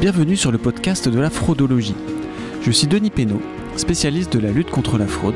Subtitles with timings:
[0.00, 1.96] Bienvenue sur le podcast de la fraudologie.
[2.62, 3.42] Je suis Denis Pénaud,
[3.74, 5.34] spécialiste de la lutte contre la fraude,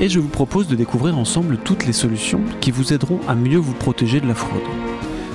[0.00, 3.58] et je vous propose de découvrir ensemble toutes les solutions qui vous aideront à mieux
[3.58, 4.62] vous protéger de la fraude.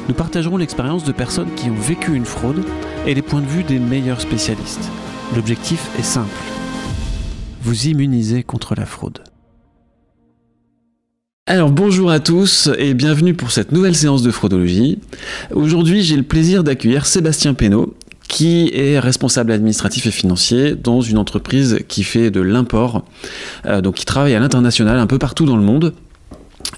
[0.09, 2.65] Nous partagerons l'expérience de personnes qui ont vécu une fraude
[3.05, 4.89] et les points de vue des meilleurs spécialistes.
[5.35, 6.33] L'objectif est simple.
[7.61, 9.19] Vous immuniser contre la fraude.
[11.45, 14.97] Alors bonjour à tous et bienvenue pour cette nouvelle séance de fraudologie.
[15.53, 17.95] Aujourd'hui j'ai le plaisir d'accueillir Sébastien Pénaud
[18.27, 23.05] qui est responsable administratif et financier dans une entreprise qui fait de l'import,
[23.65, 25.93] euh, donc qui travaille à l'international un peu partout dans le monde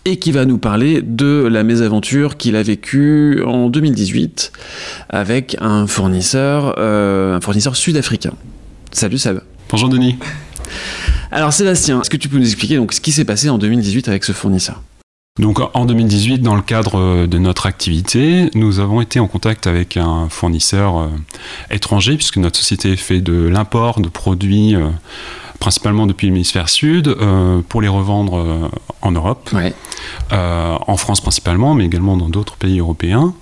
[0.05, 4.51] et qui va nous parler de la mésaventure qu'il a vécue en 2018
[5.09, 8.33] avec un fournisseur, euh, un fournisseur sud-africain.
[8.91, 9.39] Salut Seb.
[9.69, 10.17] Bonjour Denis.
[11.31, 14.07] Alors Sébastien, est-ce que tu peux nous expliquer donc ce qui s'est passé en 2018
[14.07, 14.81] avec ce fournisseur?
[15.39, 19.95] Donc en 2018, dans le cadre de notre activité, nous avons été en contact avec
[19.95, 21.07] un fournisseur euh,
[21.71, 24.89] étranger, puisque notre société fait de l'import de produits euh,
[25.59, 28.69] principalement depuis l'hémisphère sud, euh, pour les revendre
[29.01, 29.49] en Europe,
[30.31, 33.33] en France principalement, mais également dans d'autres pays européens.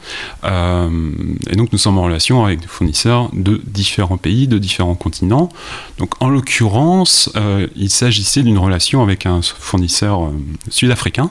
[0.44, 5.50] et donc nous sommes en relation avec des fournisseurs de différents pays, de différents continents.
[5.98, 7.31] Donc en l'occurrence,
[7.75, 10.31] il s'agissait d'une relation avec un fournisseur
[10.70, 11.30] sud-africain.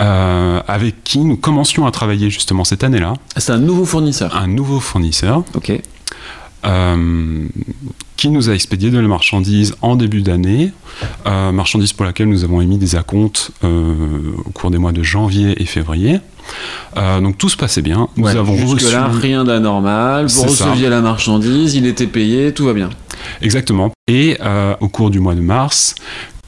[0.00, 3.14] Euh, avec qui nous commencions à travailler justement cette année-là.
[3.36, 5.44] C'est un nouveau fournisseur Un nouveau fournisseur.
[5.54, 5.72] Ok.
[6.66, 7.46] Euh,
[8.16, 10.72] qui nous a expédié de la marchandise en début d'année,
[11.26, 15.60] euh, marchandise pour laquelle nous avons émis des acomptes au cours des mois de janvier
[15.60, 16.20] et février.
[16.96, 18.08] donc tout se passait bien.
[18.16, 20.26] Nous avons jusque là rien d'anormal.
[20.26, 22.90] Vous receviez la marchandise, il était payé, tout va bien.
[23.40, 23.90] Exactement.
[24.06, 24.36] Et
[24.80, 25.94] au cours du mois de mars,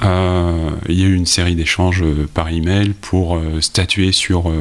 [0.04, 4.52] euh, il y a eu une série d'échanges euh, par email pour euh, statuer sur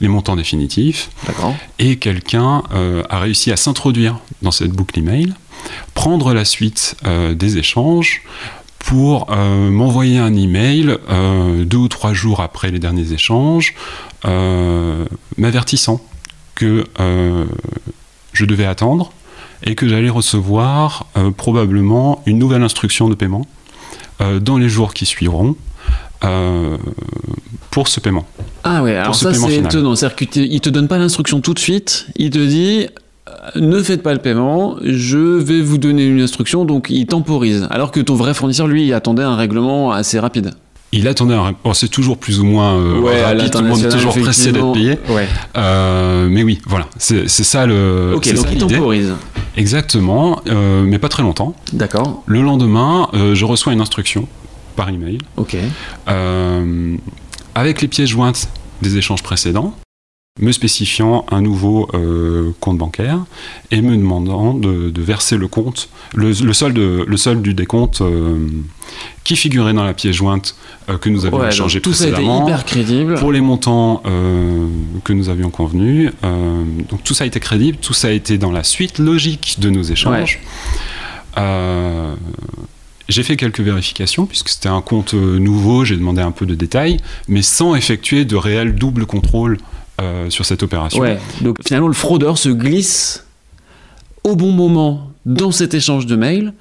[0.00, 1.10] les montants définitifs.
[1.78, 2.62] Et quelqu'un
[3.08, 5.34] a réussi à s'introduire dans cette boucle email,
[5.94, 6.96] prendre la suite
[7.34, 8.22] des échanges
[8.78, 10.98] pour m'envoyer un email
[11.64, 13.74] deux ou trois jours après les derniers échanges,
[15.36, 16.00] m'avertissant
[16.54, 16.84] que
[18.32, 19.12] je devais attendre
[19.64, 21.06] et que j'allais recevoir
[21.36, 23.61] probablement une nouvelle instruction de paiement euh,
[24.40, 25.56] dans les jours qui suivront
[26.24, 26.76] euh,
[27.70, 28.26] pour ce paiement.
[28.64, 29.96] Ah ouais, alors ça c'est étonnant.
[29.96, 32.86] C'est-à-dire qu'il ne te donne pas l'instruction tout de suite, il te dit
[33.28, 37.66] euh, ne faites pas le paiement, je vais vous donner une instruction, donc il temporise.
[37.70, 40.52] Alors que ton vrai fournisseur, lui, il attendait un règlement assez rapide.
[40.92, 44.14] Il attendait un bon, c'est toujours plus ou moins rapide, tout le monde est toujours
[44.14, 44.98] pressé d'être payé.
[45.54, 48.12] mais oui, voilà, c'est ça le.
[48.14, 49.14] Ok, donc il temporise.
[49.56, 51.54] Exactement, euh, mais pas très longtemps.
[51.72, 52.22] D'accord.
[52.26, 54.26] Le lendemain, euh, je reçois une instruction
[54.76, 55.18] par email.
[55.36, 55.56] Ok.
[56.08, 56.96] Euh,
[57.54, 58.48] avec les pièces jointes
[58.80, 59.74] des échanges précédents,
[60.40, 61.90] me spécifiant un nouveau
[62.60, 63.18] compte bancaire
[63.70, 68.02] et me demandant de, verser le compte, le, solde, le solde du décompte
[69.24, 70.56] qui figurait dans la pièce jointe
[71.00, 72.16] que nous avions échangé précédemment.
[72.16, 73.14] Tout ça a été hyper crédible.
[73.14, 74.02] Pour les montants
[75.04, 76.10] que nous avions convenus.
[76.22, 79.70] donc tout ça a été crédible, tout ça a été dans la suite logique de
[79.70, 80.40] nos échanges.
[83.08, 86.96] j'ai fait quelques vérifications puisque c'était un compte nouveau, j'ai demandé un peu de détails,
[87.28, 89.58] mais sans effectuer de réel double contrôle
[90.30, 91.00] sur cette opération.
[91.00, 91.18] Ouais.
[91.42, 93.24] Donc finalement le fraudeur se glisse
[94.24, 96.52] au bon moment dans cet échange de mails.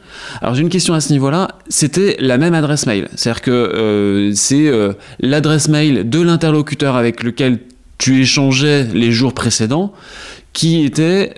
[0.41, 3.09] Alors j'ai une question à ce niveau-là, c'était la même adresse mail.
[3.15, 7.59] C'est-à-dire que euh, c'est euh, l'adresse mail de l'interlocuteur avec lequel
[7.97, 9.93] tu échangeais les jours précédents
[10.53, 11.33] qui était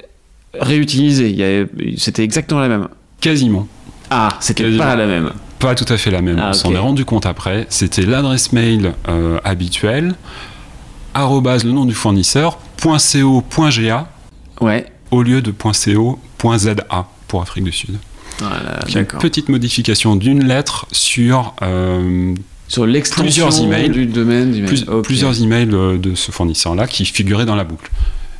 [0.59, 1.67] réutilisée.
[1.97, 2.87] C'était exactement la même.
[3.21, 3.67] Quasiment.
[4.09, 5.31] Ah, c'était pas la même.
[5.59, 6.39] Pas tout à fait la même.
[6.39, 7.65] Ah, On s'en est rendu compte après.
[7.69, 10.15] C'était l'adresse mail euh, habituelle,
[11.13, 14.07] arrobase le nom du fournisseur, .co.ga.
[14.61, 14.85] Ouais.
[15.11, 16.75] Au lieu de .co.za
[17.33, 17.97] pour Afrique du Sud.
[18.41, 22.35] une petite modification d'une lettre sur euh,
[22.67, 24.53] sur l'extension plusieurs emails, du domaine
[25.01, 27.89] plusieurs emails euh, de ce fournisseur-là qui figuraient dans la boucle.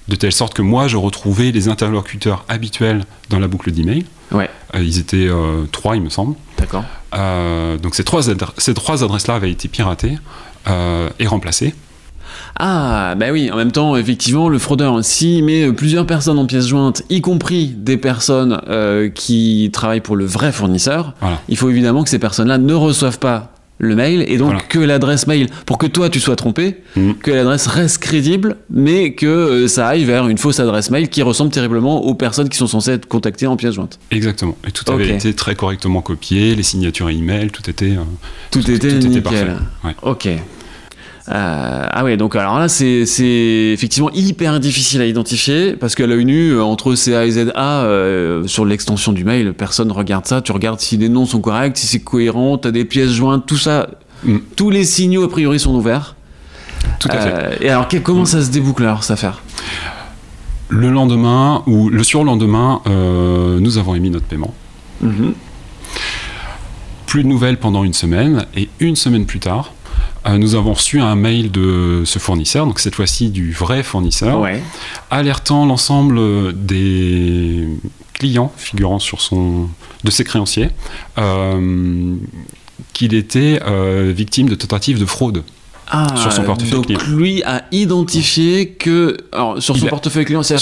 [0.09, 4.05] De telle sorte que moi, je retrouvais les interlocuteurs habituels dans la boucle d'email.
[4.31, 4.47] Ouais.
[4.75, 5.29] Euh, ils étaient
[5.71, 6.35] trois, il me semble.
[6.59, 6.83] D'accord.
[7.81, 8.21] donc ces trois,
[8.59, 10.19] ces trois adresses-là avaient été piratées
[10.67, 11.73] et remplacées.
[12.59, 16.67] Ah, bah oui, en même temps, effectivement, le fraudeur, s'il met plusieurs personnes en pièces
[16.67, 21.13] jointes, y compris des personnes euh, qui travaillent pour le vrai fournisseur,
[21.49, 25.27] il faut évidemment que ces personnes-là ne reçoivent pas le mail et donc que l'adresse
[25.27, 27.13] mail, pour que toi tu sois trompé, mm.
[27.21, 31.21] que l'adresse reste crédible, mais que euh, ça aille vers une fausse adresse mail qui
[31.21, 33.99] ressemble terriblement aux personnes qui sont censées être contactées en pièces jointes.
[34.11, 34.55] Exactement.
[34.67, 37.97] Et tout avait été très correctement copié, les signatures email, tout était.
[37.97, 38.03] Euh,
[38.51, 39.57] tout, était nickel.
[40.01, 40.29] Ok.
[41.29, 46.05] Euh, ah ouais, donc alors là, c'est c'est effectivement hyper difficile à identifier parce qu'à
[46.05, 50.41] l'œil nu, euh, entre CA et ZA, euh, sur l'extension du mail, personne regarde ça.
[50.41, 53.45] Tu regardes si les noms sont corrects, si c'est cohérent, tu as des pièces jointes,
[53.45, 53.87] tout ça.
[54.25, 54.37] Mm.
[54.57, 56.15] Tous les signaux, a priori, sont ouverts.
[56.99, 57.33] Tout à fait.
[57.33, 59.41] Euh, et alors, comment ça se déboucle alors, cette affaire?
[60.67, 64.53] Le lendemain ou le surlendemain, nous avons émis notre paiement.
[67.05, 69.71] Plus de nouvelles pendant une semaine et une semaine plus tard,
[70.37, 74.61] nous avons reçu un mail de ce fournisseur, donc cette fois-ci du vrai fournisseur, Ouais.
[75.11, 76.19] alertant l'ensemble
[76.65, 77.67] des
[78.13, 79.67] clients figurant sur son
[80.03, 80.69] de ses créanciers
[81.17, 82.15] euh,
[82.93, 85.43] qu'il était euh, victime de tentatives de fraude.
[85.95, 86.99] Ah, Sur son portefeuille donc client.
[87.09, 90.59] lui a identifié que alors sur Il son a- portefeuille client, sur-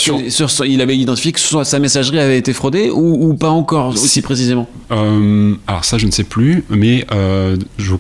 [0.50, 3.90] sur il avait identifié que soit sa messagerie avait été fraudée ou, ou pas encore
[3.90, 4.68] aussi précisément?
[4.92, 7.94] Euh, alors ça, je ne sais plus, mais euh, je,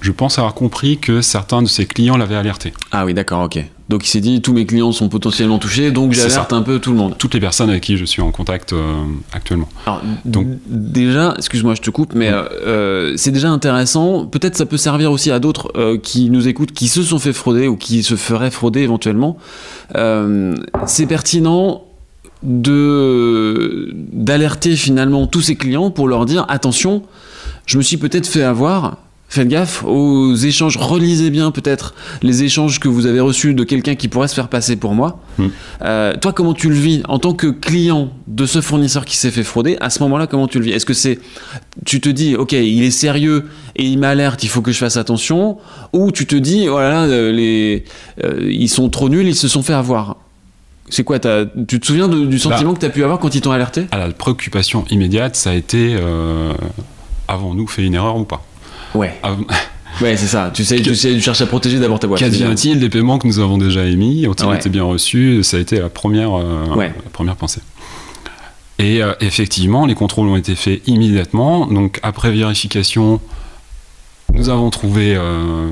[0.00, 2.72] je pense avoir compris que certains de ses clients l'avaient alerté.
[2.92, 3.64] Ah oui, d'accord, ok.
[3.88, 6.90] Donc il s'est dit tous mes clients sont potentiellement touchés, donc j'alerte un peu tout
[6.90, 7.16] le monde.
[7.16, 9.66] Toutes les personnes avec qui je suis en contact euh, actuellement.
[9.86, 14.26] Alors, Donc- déjà, excuse-moi, je te coupe, mais euh, euh, c'est déjà intéressant.
[14.26, 17.32] Peut-être ça peut servir aussi à d'autres euh, qui nous écoutent, qui se sont fait
[17.32, 19.38] frauder ou qui se feraient frauder éventuellement.
[19.94, 21.84] C'est pertinent
[22.42, 27.02] de d'alerter finalement tous ces clients pour leur dire attention,
[27.66, 28.98] je me suis peut-être fait avoir.
[29.30, 33.94] Faites gaffe aux échanges, relisez bien peut-être les échanges que vous avez reçus de quelqu'un
[33.94, 35.20] qui pourrait se faire passer pour moi.
[35.36, 35.48] Hmm.
[35.82, 39.30] Euh, toi, comment tu le vis en tant que client de ce fournisseur qui s'est
[39.30, 39.76] fait frauder?
[39.80, 40.70] À ce moment-là, comment tu le vis?
[40.72, 41.18] Est-ce que c'est,
[41.84, 43.44] tu te dis, ok, il est sérieux
[43.76, 45.58] et il m'alerte, il faut que je fasse attention,
[45.92, 47.84] ou tu te dis, voilà, euh, les,
[48.24, 50.16] euh, ils sont trop nuls, ils se sont fait avoir?
[50.88, 53.42] C'est quoi Tu te souviens de- du sentiment que tu as pu avoir quand ils
[53.42, 53.88] t'ont alerté?
[53.90, 56.54] À la préoccupation immédiate, ça a été euh,
[57.28, 58.42] avons-nous fait une erreur ou pas?
[58.94, 59.18] Ouais.
[59.22, 59.38] Av-
[60.00, 60.52] Ouais, c'est ça.
[60.54, 62.20] Tu sais, Que- tu sais, tu cherches à protéger d'abord ta boîte.
[62.20, 64.56] Qu'advient-il des paiements que nous avons déjà émis Ont-ils Ouais.
[64.56, 65.42] été bien reçus?
[65.42, 66.92] Ça a été la première, euh, Ouais.
[67.04, 67.60] la première pensée.
[68.78, 71.66] Et euh, effectivement, les contrôles ont été faits immédiatement.
[71.66, 73.20] Donc, après vérification,
[74.34, 75.66] nous avons trouvé euh,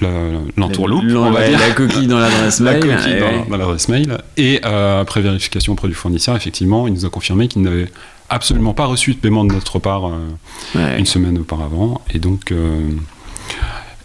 [0.00, 0.08] la-
[0.56, 1.58] l'entourloupe, va ouais, dire.
[1.60, 2.80] La coquille dans l'adresse la mail.
[2.80, 4.18] coquille et dans, dans l'adresse mail.
[4.36, 7.88] Et euh, après vérification auprès du fournisseur, effectivement, il nous a confirmé qu'il n'avait
[8.32, 10.28] absolument pas reçu de paiement de notre part euh,
[10.74, 10.98] Ouais.
[10.98, 12.00] une semaine auparavant.
[12.12, 12.88] Et donc, euh,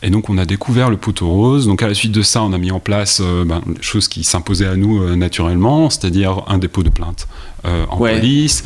[0.04, 1.66] et donc, on a découvert le poteau rose.
[1.66, 4.08] Donc, à la suite de ça, on a mis en place euh, ben, des choses
[4.08, 7.28] qui s'imposaient à nous euh, naturellement, c'est-à-dire un dépôt de plainte
[7.66, 8.14] euh, en Ouais.
[8.20, 8.64] police.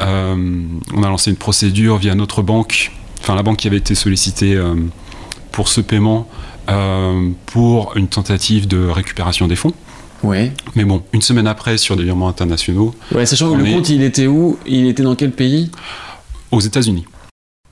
[0.00, 4.60] On a lancé une procédure via notre banque, enfin la banque qui avait été sollicitée
[5.52, 6.28] pour ce paiement,
[7.46, 9.72] pour une tentative de récupération des fonds.
[10.24, 10.52] Ouais.
[10.74, 13.88] Mais bon, une semaine après, sur des virements internationaux, Ouais, sachant que le est- compte,
[13.90, 14.58] il était où?
[14.66, 15.70] Il était dans quel pays?
[16.50, 17.04] Aux États-Unis.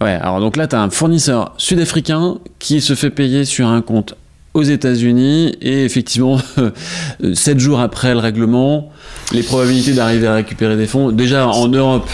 [0.00, 3.80] Ouais, alors donc là, tu as un fournisseur sud-africain qui se fait payer sur un
[3.82, 4.14] compte
[4.54, 6.38] aux États-Unis et effectivement,
[7.34, 8.90] 7 jours après le règlement,
[9.32, 12.08] les probabilités d'arriver à récupérer des fonds, déjà en Europe,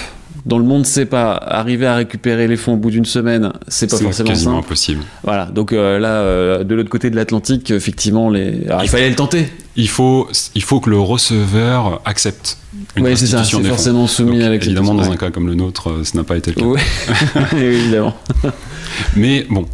[0.48, 3.88] dans le monde, c'est pas arriver à récupérer les fonds au bout d'une semaine, c'est
[3.88, 4.64] pas forcément quasiment simple.
[4.66, 5.02] impossible.
[5.22, 8.66] Voilà, donc euh, là, euh, de l'autre côté de l'Atlantique, effectivement, les...
[8.66, 9.48] Alors, il fallait le tenter.
[9.76, 12.56] Il faut, il faut que le receveur accepte
[12.96, 13.62] une Oui, c'est ça, c'est fonds.
[13.62, 15.10] forcément soumis Donc, avec évidemment, dans ouais.
[15.12, 16.64] un cas comme le nôtre, euh, ce n'a pas été le cas.
[16.66, 16.80] Ouais,
[17.60, 18.14] évidemment.
[19.16, 19.66] Mais bon,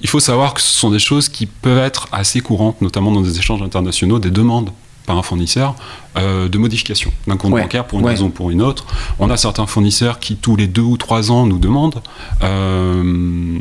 [0.00, 3.20] il faut savoir que ce sont des choses qui peuvent être assez courantes, notamment dans
[3.20, 4.70] des échanges internationaux, des demandes
[5.08, 5.74] par un fournisseur
[6.18, 8.12] euh, de modification d'un compte Ouais, bancaire pour une ouais.
[8.12, 8.84] raison ou pour une autre.
[9.18, 12.02] On a certains fournisseurs qui, tous les deux ou trois ans, nous demandent,
[12.42, 13.58] euh,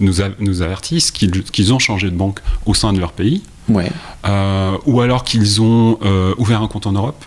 [0.00, 3.90] nous, a- nous avertissent qu'ils ont changé de banque au sein de leur pays, Ouais.
[4.26, 5.98] euh, ou alors qu'ils ont
[6.36, 7.24] ouvert un compte en Europe.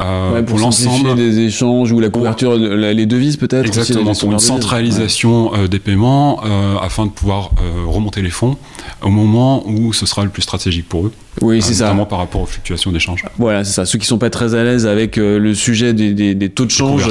[0.00, 3.66] Euh, Ouais, pour, l'ensemble des échanges ou la couverture, la- les devises peut-être.
[3.66, 7.50] Exactement, pour une centralisation euh, des paiements euh, afin de pouvoir
[7.86, 8.56] remonter les fonds
[9.02, 11.12] au moment où ce sera le plus stratégique pour eux.
[11.40, 11.84] Oui, c'est ça.
[11.84, 13.22] notamment par rapport aux fluctuations d'échange.
[13.38, 13.84] Voilà, c'est ça.
[13.86, 16.70] Ceux qui sont pas très à l'aise avec le sujet des, des- des taux de
[16.70, 17.08] change,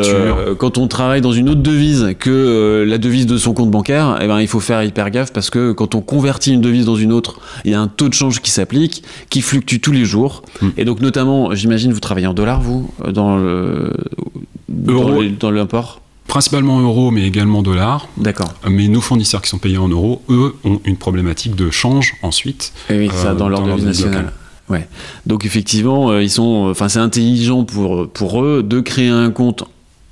[0.57, 4.27] quand on travaille dans une autre devise que la devise de son compte bancaire, eh
[4.27, 7.13] ben, il faut faire hyper gaffe parce que quand on convertit une devise dans une
[7.13, 10.41] autre, il y a un taux de change qui s'applique, qui fluctue tous les jours.
[10.61, 10.67] Mm.
[10.77, 13.93] Et donc, notamment, j'imagine, vous travaillez en dollars, vous, euh, dans le,
[14.69, 15.23] dans Euro.
[15.39, 18.09] dans l'import Principalement euros, mais également dollars.
[18.17, 18.53] D'accord.
[18.69, 22.73] Mais nos fournisseurs qui sont payés en euros, eux, ont une problématique de change ensuite.
[22.89, 24.33] Et oui, c'est ça, Euh, dans leur devise nationale.
[24.69, 24.85] Ouais.
[25.25, 29.63] Donc effectivement, euh, ils sont, enfin, c'est intelligent pour pour eux de créer un compte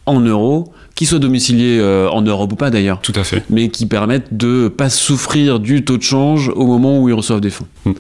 [0.06, 3.44] en euros, qui soient domiciliés euh, en Europe ou pas d'ailleurs, Tout à fait.
[3.50, 7.42] mais qui permettent de pas souffrir du taux de change au moment où ils reçoivent
[7.42, 7.68] des fonds.
[7.86, 7.92] Mm.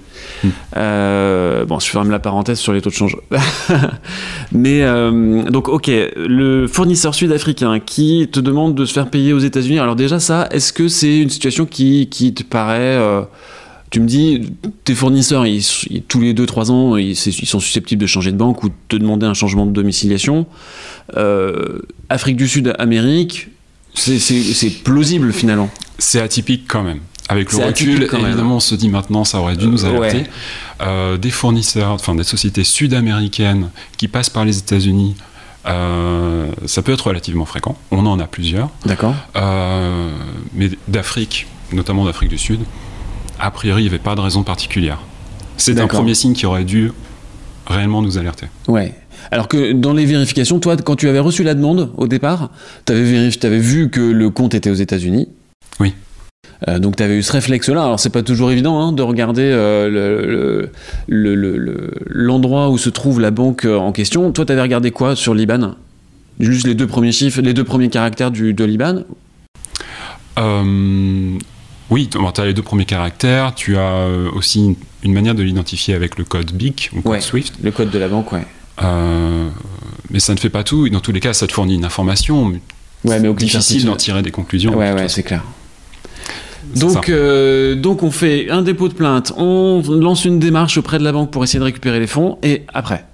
[0.43, 0.49] Mm.
[0.77, 3.17] Euh, bon, je ferme la parenthèse sur les taux de change.
[4.53, 9.39] mais euh, donc, ok, le fournisseur sud-africain qui te demande de se faire payer aux
[9.39, 9.79] États-Unis.
[9.79, 12.97] Alors déjà, ça, est-ce que c'est une situation qui, qui te paraît
[13.91, 14.51] tu me dis,
[14.83, 18.63] tes fournisseurs, ils, ils- tous les 2-3 ans, ils, sont susceptibles de changer de banque
[18.63, 20.45] ou de te demander un changement de domiciliation.
[21.15, 23.49] Euh, Afrique du Sud, Amérique,
[23.93, 25.69] c'est- plausible finalement.
[25.99, 26.99] C'est atypique quand même.
[27.29, 30.17] Avec le recul, évidemment, on se dit maintenant, ça aurait dû nous Euh, alerter.
[30.17, 30.29] ouais.
[30.81, 35.15] Euh, des fournisseurs, enfin des sociétés sud-américaines qui passent par les États-Unis,
[35.65, 37.77] euh, ça peut être relativement fréquent.
[37.91, 38.69] On en a plusieurs.
[38.85, 40.11] D'accord Euh,
[40.53, 42.59] mais d'Afrique, notamment d'Afrique du Sud,
[43.39, 44.99] a priori, il n'y avait pas de raison particulière.
[45.57, 46.91] C'est un premier signe qui aurait dû
[47.67, 48.47] réellement nous alerter.
[48.67, 48.93] Ouais.
[49.31, 52.51] Alors que dans les vérifications, toi, quand tu avais reçu la demande au départ,
[52.85, 55.29] tu avais, vu que le compte était aux États-Unis.
[55.79, 55.93] Oui.
[56.67, 57.83] Euh, donc tu avais eu ce réflexe-là.
[57.83, 60.69] Alors c'est pas toujours évident hein, de regarder euh, le-
[61.07, 64.31] le- le- le- l'endroit où se trouve la banque euh, en question.
[64.31, 65.75] Toi, tu avais regardé quoi sur l'IBAN?
[66.39, 69.03] Juste les deux premiers chiffres, les deux premiers caractères du, de l'IBAN?
[70.37, 71.37] Euh,
[71.89, 73.53] oui, tu as les deux premiers caractères.
[73.55, 77.11] Tu as euh, aussi une, une manière de l'identifier avec le code BIC ou code
[77.11, 77.21] Ouais.
[77.21, 77.53] SWIFT.
[77.63, 78.45] Le code de la banque, ouais.
[78.83, 79.49] Euh,
[80.09, 80.85] mais ça ne fait pas tout.
[80.87, 82.45] Et Dans tous les cas, ça te fournit une information.
[82.45, 82.59] mais
[83.03, 84.75] Ouais, mais au c'est difficile d'en tirer des conclusions.
[84.75, 85.43] Ouais, ouais, c'est clair.
[86.75, 91.03] Donc, euh, donc on fait un dépôt de plainte, on lance une démarche auprès de
[91.03, 93.05] la banque pour essayer de récupérer les fonds, et après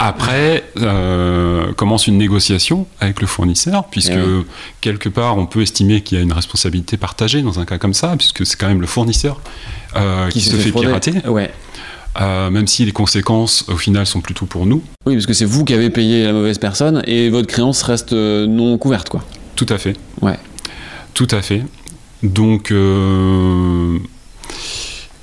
[0.00, 4.44] Après, euh, commence une négociation avec le fournisseur, puisque Eh oui.
[4.80, 7.94] quelque part, on peut estimer qu'il y a une responsabilité partagée dans un cas comme
[7.94, 9.40] ça, puisque c'est quand même le fournisseur
[9.96, 11.50] euh, qui, se fait, pirater, Ouais.
[12.20, 14.82] euh, même si les conséquences, au final, sont plutôt pour nous.
[15.06, 18.12] Oui, parce que c'est vous qui avez payé la mauvaise personne et votre créance reste
[18.12, 19.24] non couverte, quoi.
[19.56, 19.96] Tout à fait.
[20.20, 20.38] Ouais.
[21.14, 21.62] Tout à fait.
[22.22, 22.72] Donc,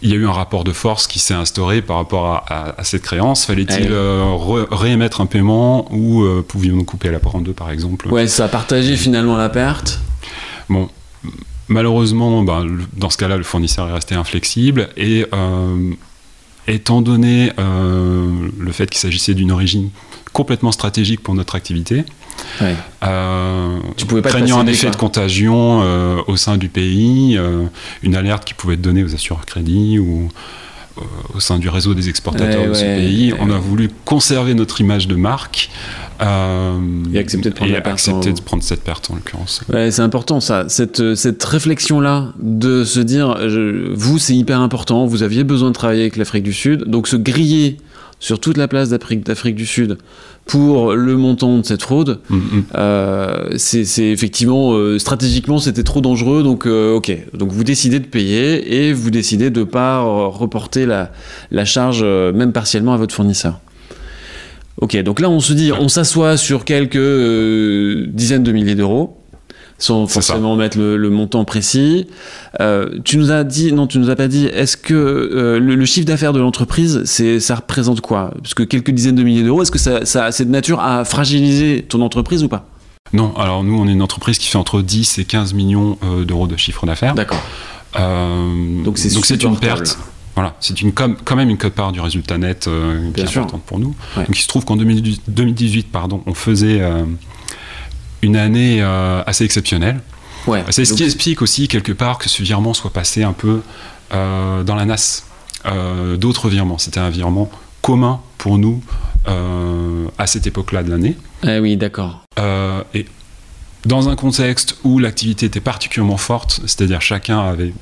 [0.02, 2.80] il y a eu un rapport de force qui s'est instauré par rapport à, à-
[2.82, 3.46] à cette créance.
[3.46, 7.72] Fallait-il euh, re- réémettre un paiement ou euh, pouvions-nous couper la part en deux, par
[7.72, 8.08] exemple?
[8.10, 10.00] Ouais, ça a partagé finalement la perte.
[10.70, 10.90] Bon,
[11.68, 15.92] malheureusement, ben, le- dans ce cas-là, le fournisseur est resté inflexible et euh,
[16.68, 19.90] étant donné euh, le fait qu'il s'agissait d'une origine
[20.34, 22.04] complètement stratégique pour notre activité,
[22.62, 22.76] Ouais.
[23.06, 27.40] euh, Tu pouvais pas craignant un effet de contagion euh, au sein du pays,
[28.04, 30.28] une alerte qui pouvait être donnée aux assureurs crédits ou
[31.34, 33.40] au sein du réseau des exportateurs Ouais, de ce ouais, pays, ouais.
[33.42, 35.70] on a voulu conserver notre image de marque
[36.22, 36.80] euh,
[37.14, 39.62] Et accepter de prendre et la perte accepter en- de prendre cette perte en l'occurrence.
[39.70, 45.06] C'est important ça, cette, euh, cette réflexion-là de se dire, je- vous c'est hyper important,
[45.06, 47.78] vous aviez besoin de travailler avec l'Afrique du Sud, donc se griller
[48.20, 49.98] sur toute la place d'Afrique du Sud
[50.46, 52.64] pour le montant de cette fraude, Mm, mm.
[52.76, 58.06] euh, c'est effectivement, euh, stratégiquement c'était trop dangereux, donc euh, ok, donc vous décidez de
[58.06, 61.12] payer et vous décidez de pas euh, reporter la,
[61.52, 63.60] la charge, même partiellement, à votre fournisseur.
[64.82, 66.98] Ok, donc là on se dit, on s'assoit sur quelques
[68.10, 69.18] dizaines de milliers d'euros,
[69.78, 70.22] sans C'est ça.
[70.34, 72.08] forcément mettre le, le montant précis.
[72.62, 75.76] Euh, tu nous as dit, non, tu nous as pas dit, est-ce que euh, le,
[75.76, 78.32] le chiffre d'affaires de l'entreprise, c'est, ça représente quoi?
[78.42, 81.04] Parce que quelques dizaines de milliers d'euros, est-ce que ça, ça, c'est de nature à
[81.04, 82.66] fragiliser ton entreprise ou pas?
[83.14, 86.24] Non, alors nous, on est une entreprise qui fait entre 10 et 15 millions euh,
[86.26, 87.14] d'euros de chiffre d'affaires.
[87.14, 87.42] D'accord.
[88.00, 89.98] Euh, Donc c'est une perte.
[90.36, 92.68] Voilà, c'est une, com- quand même une cote-part du résultat net
[93.14, 93.44] qui est sûr.
[93.44, 93.96] importante pour nous.
[94.18, 94.26] Ouais.
[94.26, 96.82] Donc il se trouve qu'en 2018, 2018, pardon, on faisait
[98.26, 100.02] une année euh, assez exceptionnelle.
[100.48, 100.64] Ouais.
[100.72, 103.62] C'est ce Donc- qui explique aussi quelque part que ce virement soit passé un peu
[104.14, 105.24] euh, dans la NAS
[105.66, 106.78] euh, d'autres virements.
[106.78, 107.50] C'était un virement
[107.82, 108.82] commun pour nous
[110.18, 111.18] à cette époque-là de l'année.
[111.44, 112.22] Ah oui, d'accord.
[112.94, 113.06] Et
[113.86, 117.74] dans un contexte où l'activité était particulièrement forte, c'est-à-dire chacun avait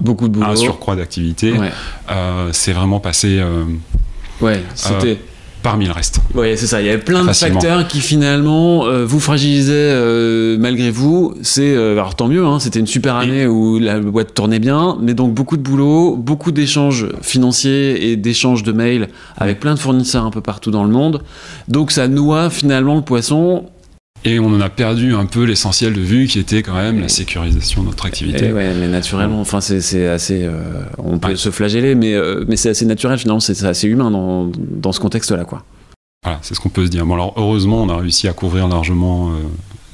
[0.00, 0.46] Beaucoup de boulot.
[0.46, 1.70] un surcroît d'activité, Ouais.
[2.52, 3.40] c'est vraiment passé
[4.40, 5.18] Ouais, c'était.
[5.62, 6.20] Parmi le reste.
[6.34, 6.80] Ouais, c'est ça.
[6.80, 11.34] Il y avait plein de facteurs qui finalement euh, vous fragilisaient euh, malgré vous.
[11.42, 12.44] C'est euh, alors tant mieux.
[12.44, 16.16] Hein, C'était une super année où la boîte tournait bien, mais donc beaucoup de boulot,
[16.16, 20.84] beaucoup d'échanges financiers et d'échanges de mails avec plein de fournisseurs un peu partout dans
[20.84, 21.22] le monde.
[21.68, 23.64] Donc ça noie finalement le poisson.
[24.24, 27.08] Et on en a perdu un peu l'essentiel de vue qui était quand même la
[27.08, 28.52] sécurisation de notre activité.
[28.52, 30.40] Ouais, mais naturellement, enfin c'est assez.
[30.44, 31.36] euh, on peut Ouais.
[31.36, 33.40] se flageller, mais euh, mais c'est assez naturel finalement.
[33.40, 35.62] C'est assez humain dans dans ce contexte-là, quoi.
[36.24, 37.06] Voilà, c'est ce qu'on peut se dire.
[37.06, 39.32] Bon, alors heureusement, on a réussi à couvrir largement euh,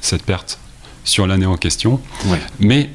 [0.01, 0.57] cette perte
[1.03, 1.99] sur l'année en question.
[2.25, 2.39] Ouais.
[2.59, 2.89] Mais,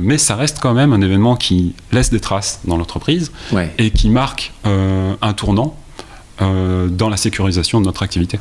[0.00, 3.72] mais ça reste quand même un événement qui laisse des traces dans l'entreprise Ouais.
[3.78, 5.76] et qui marque un tournant
[6.40, 8.40] dans la sécurisation de notre activité.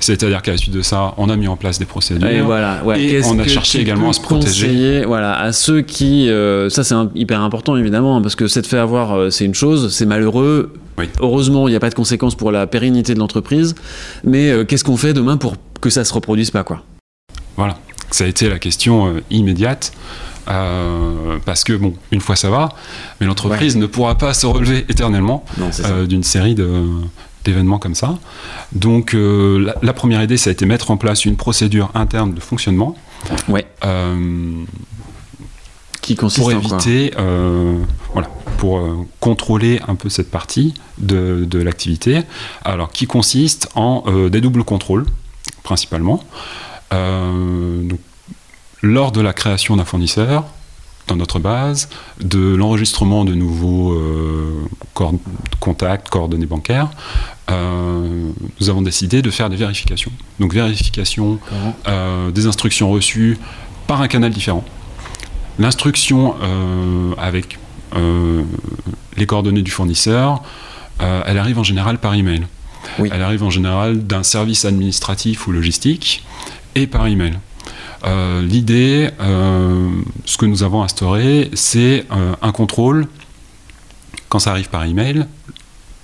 [0.00, 2.28] C'est-à-dire qu'à la suite de ça, on a mis en place des procédures.
[2.28, 3.02] Et voilà, ouais.
[3.02, 5.04] Et on a cherché également à se protéger.
[5.04, 8.66] Voilà, à ceux qui, euh, ça c'est hyper important évidemment, hein, parce que c'est de
[8.66, 10.72] fait avoir, euh, c'est une chose, c'est malheureux.
[10.98, 11.08] Oui.
[11.20, 13.74] Heureusement, il n'y a pas de conséquences pour la pérennité de l'entreprise,
[14.24, 16.82] mais euh, qu'est-ce qu'on fait demain pour que ça se reproduise pas, quoi?
[17.56, 17.76] Voilà,
[18.10, 19.92] ça a été la question immédiate.
[20.50, 22.70] euh, parce que, bon, une fois ça va,
[23.20, 25.44] mais l'entreprise ne pourra pas se relever éternellement
[25.84, 26.84] euh, d'une série de-
[27.48, 28.18] d'événements comme ça.
[28.72, 32.32] Donc, euh, la, la première idée, ça a été mettre en place une procédure interne
[32.34, 32.94] de fonctionnement
[33.48, 33.66] Ouais.
[33.84, 34.64] euh,
[36.02, 37.76] Qui consiste pour en éviter, euh,
[38.12, 38.28] voilà,
[38.58, 38.80] pour
[39.20, 42.22] contrôler un peu cette partie de, de l'activité.
[42.64, 45.06] Alors, qui consiste en des doubles contrôles,
[45.62, 46.22] principalement.
[46.92, 48.00] Donc,
[48.82, 50.44] lors de la création d'un fournisseur,
[51.08, 51.88] dans notre base,
[52.20, 54.66] de l'enregistrement de nouveaux euh,
[55.58, 56.90] contacts, coordonnées bancaires,
[57.50, 60.12] euh, nous avons décidé de faire des vérifications.
[60.38, 61.40] Donc, vérification
[61.88, 63.38] euh, des instructions reçues
[63.86, 64.64] par un canal différent.
[65.58, 66.36] L'instruction
[67.18, 67.58] avec
[69.16, 70.42] les coordonnées du fournisseur,
[71.00, 72.46] elle arrive en général par email.
[73.00, 73.08] Oui.
[73.12, 76.22] Elle arrive en général d'un service administratif ou logistique
[76.76, 77.40] et par email.
[78.04, 79.88] Euh, L'idée, euh,
[80.24, 83.06] ce que nous avons instauré, c'est euh, un contrôle
[84.28, 85.26] quand ça arrive par email,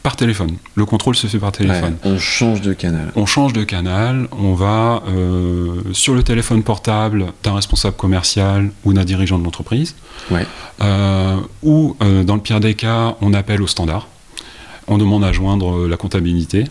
[0.02, 0.56] par téléphone.
[0.74, 1.96] Le contrôle se fait par téléphone.
[2.04, 3.12] Ouais, on change de canal.
[3.16, 8.92] On change de canal, on va euh, sur le téléphone portable d'un responsable commercial ou
[8.92, 9.94] d'un dirigeant de l'entreprise,
[10.30, 10.46] Ouais.
[10.82, 14.08] euh, ou euh, dans le pire des cas, on appelle au standard,
[14.88, 16.64] on demande à joindre la comptabilité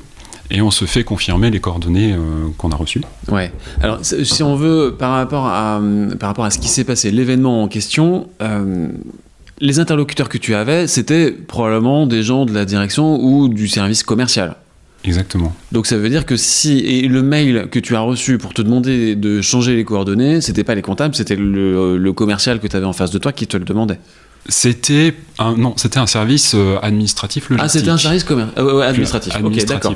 [0.51, 2.17] et on se fait confirmer les coordonnées euh,
[2.57, 3.01] qu'on a reçues.
[3.29, 3.51] Ouais.
[3.81, 7.11] Alors, si on veut, par rapport à, hum, par rapport à ce qui s'est passé,
[7.11, 8.87] l'événement en question, euh,
[9.59, 14.03] les interlocuteurs que tu avais, c'était probablement des gens de la direction ou du service
[14.03, 14.55] commercial.
[15.05, 15.53] Exactement.
[15.73, 18.61] Donc ça veut dire que si et le mail que tu as reçu pour te
[18.61, 22.75] demander de changer les coordonnées, c'était pas les comptables, c'était le, le commercial que tu
[22.77, 23.99] avais en face de toi qui te le demandait.
[24.47, 27.65] C'était un, non, c'était un service euh, administratif logistique.
[27.65, 29.33] Ah, c'était un service commer- euh, ouais, ouais, administratif.
[29.43, 29.95] Ok, d'accord.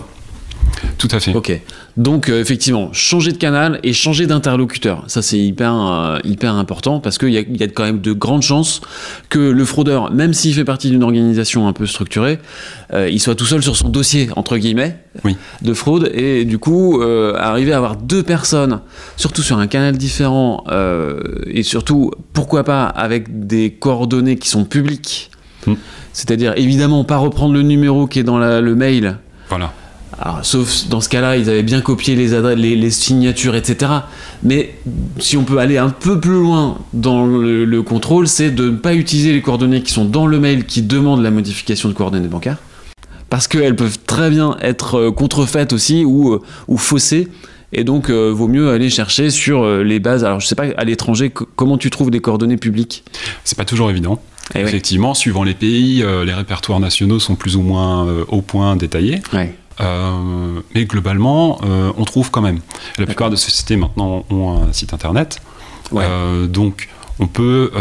[0.98, 1.34] Tout à fait.
[1.36, 1.60] Ok.
[1.96, 7.00] Donc euh, effectivement, changer de canal et changer d'interlocuteur, ça c'est hyper euh, hyper important
[7.00, 8.82] parce qu'il y a, y a quand même de grandes chances
[9.30, 12.40] que le fraudeur, même s'il fait partie d'une organisation un peu structurée,
[12.94, 15.36] euh, il soit tout seul sur son dossier entre guillemets Oui.
[15.62, 17.02] de fraude et du coup
[17.38, 18.80] arriver à avoir deux personnes,
[19.18, 20.64] surtout sur un canal différent
[21.48, 25.30] et surtout pourquoi pas avec des coordonnées qui sont publiques.
[25.68, 25.74] Mm.
[26.14, 29.18] C'est-à-dire évidemment pas reprendre le numéro qui est dans la- le mail
[29.50, 29.74] Voilà.
[30.20, 33.92] Alors, sauf dans ce cas-là, ils avaient bien copié les, adresses, les, les signatures, etc.
[34.44, 34.74] Mais
[35.20, 38.78] si on peut aller un peu plus loin dans le, le contrôle, c'est de ne
[38.78, 42.28] pas utiliser les coordonnées qui sont dans le mail qui demandent la modification de coordonnées
[42.28, 42.58] bancaires.
[43.30, 47.28] Parce qu'elles peuvent très bien être euh, contrefaites aussi ou, euh, ou faussées.
[47.74, 50.24] Et donc, euh, vaut mieux aller chercher sur euh, les bases.
[50.24, 53.04] Alors, je sais pas, à l'étranger, co- comment tu trouves des coordonnées publiques?
[53.44, 54.22] C'est pas toujours évident.
[54.56, 54.62] Eh.
[54.62, 59.20] Effectivement, suivant les pays, euh, les répertoires nationaux sont plus ou moins au point détaillés.
[59.34, 59.54] Ouais.
[59.80, 62.60] Euh, mais globalement, euh, on trouve quand même.
[62.98, 65.40] La plupart des sociétés maintenant ont un site internet.
[65.92, 66.04] Ouais.
[66.06, 67.72] Euh, donc, on peut,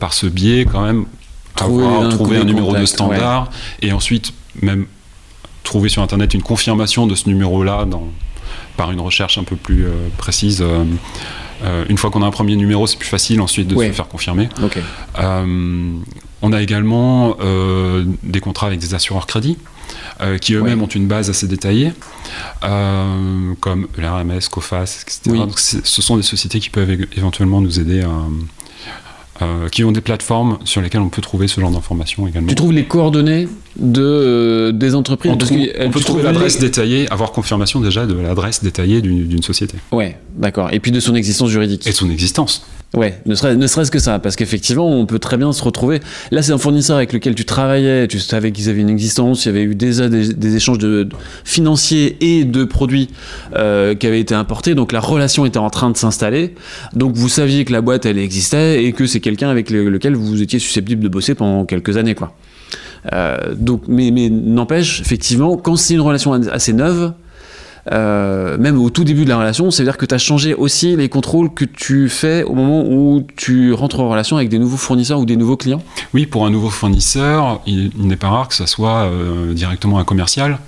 [0.00, 1.06] par ce biais, quand même,
[1.54, 4.86] Trouver avoir- un- trouver un numéro de standard et ensuite même
[5.62, 7.86] trouver sur internet une confirmation de ce numéro-là
[8.76, 9.86] par une recherche un peu plus
[10.18, 10.64] précise.
[11.88, 13.88] Une fois qu'on a un premier numéro, c'est plus facile ensuite de Ouais.
[13.88, 14.48] se faire confirmer.
[16.42, 17.36] On a également
[18.22, 19.56] des contrats avec des assureurs crédits
[20.20, 20.84] euh, qui eux-mêmes Ouais.
[20.84, 21.92] ont une base assez détaillée,
[22.64, 25.20] euh, comme l'RMS, COFAS, etc.
[25.26, 25.38] Oui.
[25.38, 28.10] Donc c'est- ce sont des sociétés qui peuvent éventuellement nous aider à.
[29.42, 32.46] euh, qui ont des plateformes sur lesquelles on peut trouver ce genre d'informations également.
[32.46, 35.32] Tu trouves les coordonnées de, euh, des entreprises?
[35.32, 38.14] On, Parce trouve- que, euh, on peut trouver l'adresse les- détaillée, avoir confirmation déjà de
[38.14, 40.72] l'adresse détaillée d'une d'une société Ouais, d'accord.
[40.72, 41.84] Et puis de son existence juridique.
[41.84, 42.64] et de son existence.
[42.94, 45.98] Ouais, ne serait- ne serait-ce que ça, parce qu'effectivement, on peut très bien se retrouver.
[46.30, 49.48] Là, c'est un fournisseur avec lequel tu travaillais, tu savais qu'ils avaient une existence, il
[49.48, 51.08] y avait eu déjà des, des échanges de,
[51.44, 53.08] financiers et de produits
[53.56, 56.54] euh, qui avaient été importés, donc la relation était en train de s'installer.
[56.94, 60.14] Donc vous saviez que la boîte, elle existait et que c'est quelqu'un avec le- lequel
[60.14, 62.36] vous étiez susceptible de bosser pendant quelques années, quoi.
[63.12, 67.12] Euh, donc, mais, mais n'empêche, effectivement, quand c'est une relation assez neuve,
[67.92, 70.54] euh, même au tout début de la relation, ça veut dire que tu as changé
[70.54, 74.58] aussi les contrôles que tu fais au moment où tu rentres en relation avec des
[74.58, 75.82] nouveaux fournisseurs ou des nouveaux clients?
[76.14, 79.98] Oui, pour un nouveau fournisseur, il, il n'est pas rare que ce soit euh, directement
[79.98, 80.58] un commercial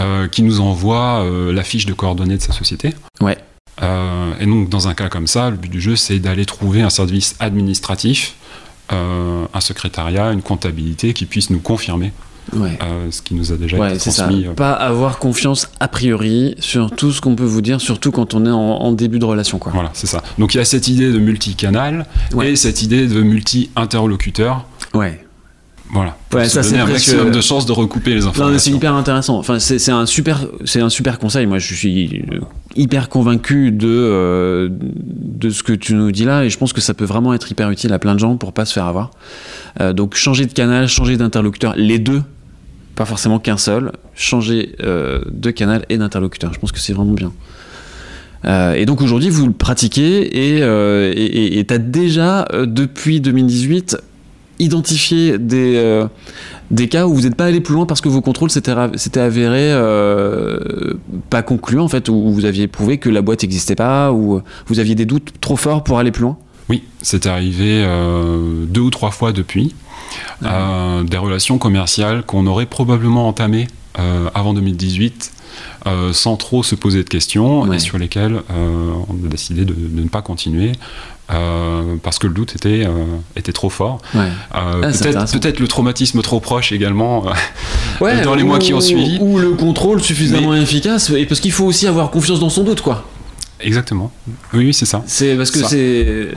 [0.00, 2.94] euh, qui nous envoie la fiche de coordonnées de sa société.
[3.20, 3.38] Ouais.
[3.82, 6.90] Et donc, dans un cas comme ça, le but du jeu, c'est d'aller trouver un
[6.90, 8.34] service administratif,
[8.90, 12.12] un secrétariat, une comptabilité qui puisse nous confirmer
[12.54, 12.78] Ouais.
[12.82, 14.24] euh, ce qui nous a déjà Ouais, été ça.
[14.24, 14.46] transmis.
[14.46, 18.34] euh, Pas avoir confiance a priori sur tout ce qu'on peut vous dire, surtout quand
[18.34, 19.72] on est en, en début de relation, quoi.
[19.72, 20.22] Voilà, c'est ça.
[20.38, 22.50] Donc il y a cette idée de multicanal Ouais.
[22.52, 24.64] et cette idée de multi-interlocuteur.
[24.94, 25.24] Ouais.
[25.92, 26.16] Voilà.
[26.32, 28.76] Ouais, ça, c'est un maximum de chances de recouper les Non, mais c'est informations.
[28.76, 29.38] hyper intéressant.
[29.38, 31.46] Enfin, c'est un super, c'est un super conseil.
[31.46, 32.38] Moi, je suis euh,
[32.76, 36.80] hyper convaincu de euh, de ce que tu nous dis là, et je pense que
[36.80, 39.10] ça peut vraiment être hyper utile à plein de gens pour pas se faire avoir.
[39.80, 42.22] Euh, donc, changer de canal, changer d'interlocuteur, les deux,
[43.00, 43.92] pas forcément qu'un seul.
[44.14, 46.52] Changer euh, de canal et d'interlocuteur.
[46.52, 47.32] Je pense que c'est vraiment bien.
[48.44, 51.14] Euh, et donc aujourd'hui, vous le pratiquez et euh,
[51.66, 53.96] tu as déjà, euh, depuis 2018,
[54.58, 56.04] identifié des,
[56.70, 59.72] des cas où vous n'êtes pas allé plus loin parce que vos contrôles s'étaient avérés
[61.30, 64.78] pas concluants, en fait, où vous aviez prouvé que la boîte n'existait pas, ou vous
[64.78, 66.36] aviez des doutes trop forts pour aller plus loin?
[66.68, 67.82] Oui, c'est arrivé
[68.68, 69.74] deux ou trois fois depuis.
[70.44, 73.68] Euh, des relations commerciales qu'on aurait probablement entamées
[73.98, 75.32] euh, avant 2018
[75.86, 77.76] euh, sans trop se poser de questions Ouais.
[77.76, 80.72] et sur lesquelles euh, on a décidé de, de ne pas continuer
[81.32, 82.86] euh, parce que le doute était,
[83.36, 83.98] était trop fort.
[84.14, 84.28] Ouais.
[84.52, 87.24] Ah, peut-être, peut-être le traumatisme trop proche également.
[88.00, 89.18] dans les mois qui ont suivi.
[89.20, 92.80] Ou le contrôle suffisamment efficace, et parce qu'il faut aussi avoir confiance dans son doute,
[92.80, 93.04] quoi.
[93.62, 94.10] Exactement.
[94.54, 95.02] Oui, oui, c'est ça.
[95.06, 96.28] C'est parce que c'est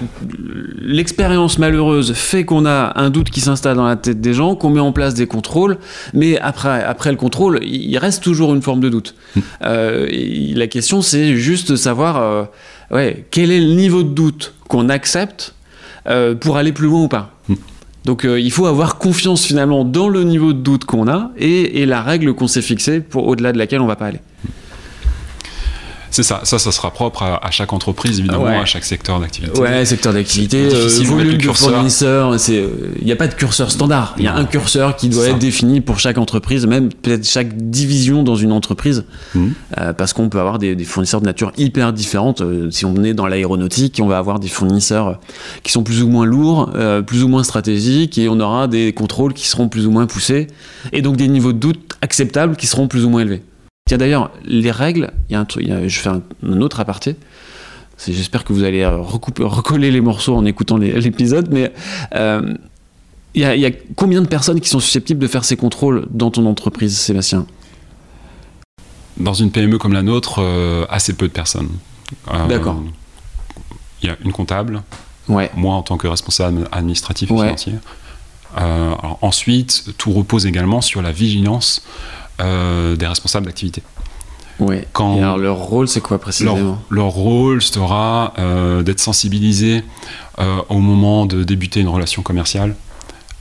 [0.80, 4.70] l'expérience malheureuse fait qu'on a un doute qui s'installe dans la tête des gens, qu'on
[4.70, 5.78] met en place des contrôles,
[6.14, 9.16] mais après, après le contrôle, il reste toujours une forme de doute.
[9.36, 9.40] Mm.
[9.64, 10.08] Euh,
[10.56, 12.44] la question, c'est juste de savoir, euh,
[12.92, 15.56] ouais, quel est le niveau de doute qu'on accepte
[16.08, 17.32] euh, pour aller plus loin ou pas.
[17.48, 17.56] Mm.
[18.06, 21.82] Donc euh, il faut avoir confiance finalement dans le niveau de doute qu'on a et,
[21.82, 24.20] et la règle qu'on s'est fixée pour au-delà de laquelle on va pas aller.
[26.13, 26.41] C'est ça.
[26.43, 28.56] Ça, ça sera propre à, à chaque entreprise, évidemment, Ouais.
[28.56, 29.60] à chaque secteur d'activité.
[29.60, 32.63] Ouais, secteur d'activité, euh, volume fournisseurs, c'est,
[32.99, 34.13] il n'y a pas de curseur standard.
[34.17, 35.38] Il y a un curseur qui doit être ça.
[35.39, 39.54] défini pour chaque entreprise, même peut-être chaque division dans une entreprise, Mhm.
[39.80, 42.41] Euh, parce qu'on peut avoir des, des fournisseurs de nature hyper différente.
[42.41, 45.13] Euh, si on est dans l'aéronautique, on va avoir des fournisseurs euh,
[45.63, 48.93] qui sont plus ou moins lourds, euh, plus ou moins stratégiques, et on aura des
[48.93, 50.45] contrôles qui seront plus ou moins poussés,
[50.91, 53.41] et donc des niveaux de doute acceptables qui seront plus ou moins élevés.
[53.86, 57.15] Tiens d'ailleurs, les règles, il y a un truc, je fais un, un autre aparté.
[58.06, 61.72] J'espère que vous allez euh, recouper, recoller les morceaux en écoutant l'épisode, mais
[62.15, 62.54] euh,
[63.34, 65.58] il y, a, il y a combien de personnes qui sont susceptibles de faire ces
[65.58, 67.46] contrôles dans ton entreprise, Sébastien?
[69.17, 71.69] Dans une PME comme la nôtre, euh, assez peu de personnes.
[72.34, 72.82] Euh, D'accord.
[74.02, 74.82] Il y a une comptable,
[75.30, 75.52] Ouais.
[75.56, 77.39] moi en tant que responsable administratif et Ouais.
[77.48, 77.74] financier.
[79.22, 81.84] Ensuite, tout repose également sur la vigilance
[82.39, 83.82] des responsables d'activité.
[84.60, 84.88] Ouais.
[84.93, 89.84] Quand- Et alors leur rôle, c'est quoi précisément leur rôle sera euh, d'être sensibilisé
[90.39, 92.76] euh, au moment de débuter une relation commerciale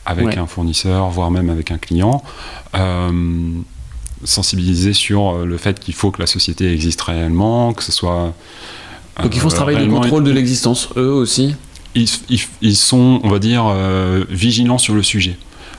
[0.07, 0.39] avec Ouais.
[0.39, 2.23] un fournisseur, voire même avec un client.
[2.75, 3.11] Euh,
[4.25, 8.33] sensibiliser sur euh, le fait qu'il faut que la société existe réellement, que ce soit...
[9.23, 11.55] Donc ils font ce euh, travail de contrôle de l'existence, eux aussi.
[11.95, 15.37] Ils, ils- ils sont, on va dire, euh, vigilants sur le sujet.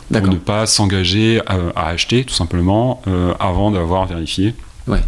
[0.08, 0.34] Pour D'accord.
[0.34, 4.54] ne pas s'engager à, à acheter, tout simplement, euh, avant d'avoir vérifié
[4.88, 5.00] Ouais.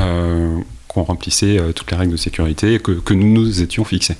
[0.00, 4.16] euh, qu'on remplissait euh, toutes les règles de sécurité que, que nous nous étions fixés.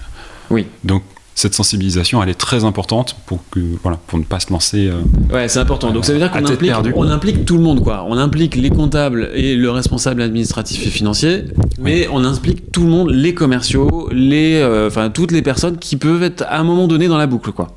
[0.50, 0.66] Oui.
[0.84, 1.02] Donc,
[1.36, 4.86] cette sensibilisation, elle est très importante pour, que, voilà, pour ne pas se lancer.
[4.88, 5.00] euh,
[5.34, 5.90] Ouais, c'est important.
[5.90, 8.06] Donc ça veut dire qu'on implique, on implique tout le monde, quoi.
[8.08, 11.44] On implique les comptables et le responsable administratif et financier,
[11.80, 16.22] mais on implique tout le monde, les commerciaux, les, euh, toutes les personnes qui peuvent
[16.22, 17.68] être à un moment donné dans la boucle, quoi.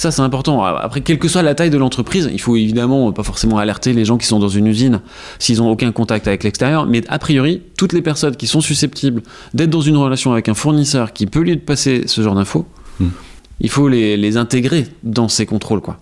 [0.00, 0.64] Ça, c'est important.
[0.64, 4.06] Après, quelle que soit la taille de l'entreprise, il faut évidemment pas forcément alerter les
[4.06, 5.02] gens qui sont dans une usine
[5.38, 9.22] s'ils n'ont aucun contact avec l'extérieur, mais a priori, toutes les personnes qui sont susceptibles
[9.52, 12.64] d'être dans une relation avec un fournisseur qui peut lui passer ce genre d'infos,
[12.98, 13.08] Hmm.
[13.60, 15.98] il faut les, les intégrer dans ces contrôles, quoi.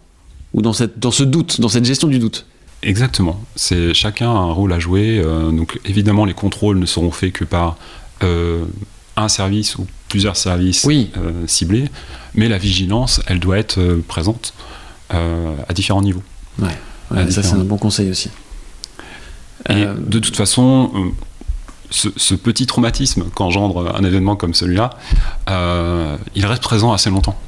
[0.54, 2.46] Ou dans, cette, dans ce doute, dans cette gestion du doute.
[2.84, 3.40] Exactement.
[3.56, 5.20] C'est chacun a un rôle à jouer.
[5.24, 7.76] euh, donc évidemment, les contrôles ne seront faits que par
[8.22, 8.64] euh,
[9.16, 11.10] un service ou plusieurs services Oui.
[11.16, 11.88] euh, ciblés,
[12.34, 14.54] mais la vigilance, elle doit être euh, présente
[15.14, 16.22] euh, à différents niveaux.
[16.60, 18.30] Ouais, ça c'est un bon conseil aussi.
[19.68, 20.90] Et Euh, de toute façon,
[21.90, 24.90] ce, ce petit traumatisme qu'engendre un événement comme celui-là,
[26.34, 27.38] il reste présent assez longtemps.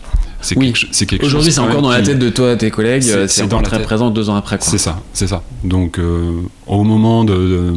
[0.42, 0.72] C'est Oui.
[0.72, 3.84] quelque, Aujourd'hui, c'est encore dans la tête de toi tes collègues, C'est- encore très tête.
[3.86, 4.56] présent deux ans après.
[4.56, 4.66] Quoi.
[4.66, 5.42] C'est ça, c'est ça.
[5.64, 6.00] Donc,
[6.66, 7.74] au moment de, de-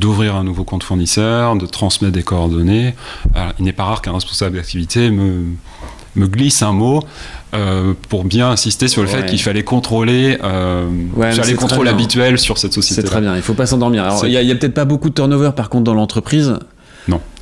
[0.00, 2.94] d'ouvrir un nouveau compte fournisseur, de transmettre des coordonnées,
[3.34, 5.44] alors, il n'est pas rare qu'un responsable d'activité me,
[6.16, 7.02] me glisse un mot
[7.54, 9.14] euh, pour bien insister sur le Ouais.
[9.22, 13.00] fait qu'il fallait contrôler, euh, Ouais, faire les contrôles habituels sur cette société.
[13.02, 14.08] C'est très bien, il faut pas s'endormir.
[14.24, 16.54] Il y a, a peut-être pas beaucoup de turnover par contre dans l'entreprise.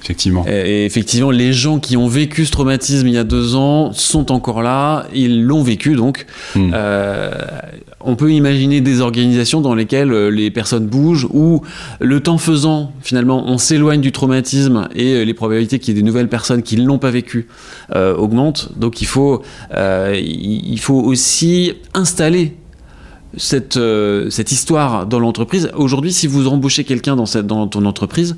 [0.02, 0.44] Effectivement.
[0.46, 4.32] Et, effectivement, les gens qui ont vécu ce traumatisme il y a deux ans sont
[4.32, 6.26] encore là, ils l'ont vécu donc.
[6.54, 6.70] Hmm.
[6.72, 7.32] Euh,
[8.00, 11.62] on peut imaginer des organisations dans lesquelles euh, les personnes bougent ou
[12.00, 16.00] le temps faisant, finalement, on s'éloigne du traumatisme et euh, les probabilités qu'il y ait
[16.00, 17.48] des nouvelles personnes qui ne l'ont pas vécu
[17.94, 18.70] augmentent.
[18.76, 19.42] Donc il faut,
[19.74, 22.54] il faut aussi installer
[23.36, 25.70] cette, euh, cette histoire dans l'entreprise.
[25.74, 28.36] Aujourd'hui, si vous embauchez quelqu'un dans, dans ton entreprise,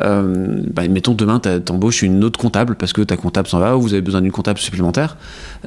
[0.00, 3.76] euh, bah, mettons demain, tu embauches une autre comptable parce que ta comptable s'en va
[3.76, 5.16] ou vous avez besoin d'une comptable supplémentaire.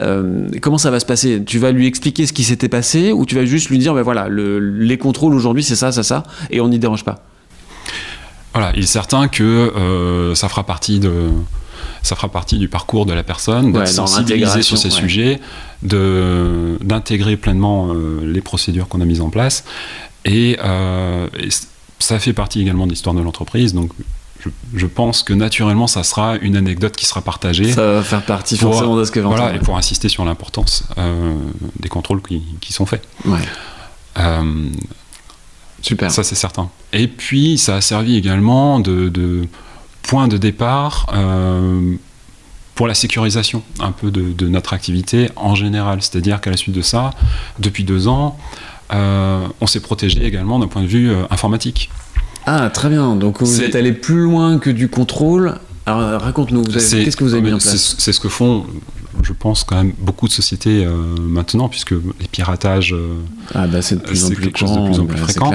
[0.02, 1.44] Euh, comment ça va se passer?
[1.46, 4.02] Tu vas lui expliquer ce qui s'était passé ou tu vas juste lui dire, ben
[4.02, 7.24] voilà, les contrôles aujourd'hui, c'est ça, ça, ça, et on n'y dérange pas?
[8.54, 11.30] Voilà, il est certain que ça fera partie de
[12.06, 15.40] ça fera partie du parcours de la personne, d'être sensibilisé sur ces sujets,
[15.82, 19.64] d'intégrer pleinement euh, les procédures qu'on a mises en place.
[20.28, 21.50] Euh, et,
[22.00, 23.74] ça fait partie également de l'histoire de l'entreprise.
[23.74, 23.92] Donc,
[24.76, 27.72] je, pense que naturellement, ça sera une anecdote qui sera partagée.
[27.72, 31.34] Ça va faire partie forcément de ce que Voilà, et pour insister sur l'importance euh,
[31.80, 33.02] des contrôles qui, sont faits.
[33.26, 33.40] Ouais.
[35.82, 36.12] Super.
[36.12, 36.70] Ça, c'est certain.
[36.94, 39.48] Et puis, ça a servi également de, de
[40.06, 41.96] point de départ euh,
[42.76, 46.02] pour la sécurisation un peu de, notre activité en général.
[46.02, 47.12] C'est-à-dire qu'à la suite de ça,
[47.60, 48.38] depuis deux ans,
[48.94, 51.90] euh, on s'est protégé également d'un point de vue euh, informatique.
[52.46, 53.16] Ah, très bien.
[53.16, 55.56] Donc vous êtes allé plus loin que du contrôle.
[55.88, 58.66] Alors raconte-nous, qu'est-ce que vous avez mis en place C'est ce que font
[59.26, 63.16] je pense, quand même beaucoup de sociétés euh, maintenant, puisque les piratages, euh,
[63.56, 65.52] ah bah c'est quelque chose de plus en plus fréquent.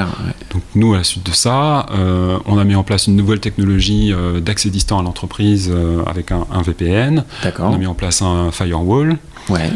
[0.52, 3.40] Donc nous, à la suite de ça, euh, on a mis en place une nouvelle
[3.40, 5.72] technologie d'accès distant à l'entreprise
[6.06, 7.24] avec un, un VPN.
[7.58, 9.18] On a mis en place un firewall.
[9.48, 9.70] Ouais